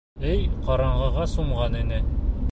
[0.29, 2.01] Өй ҡараңғыға сумған ине.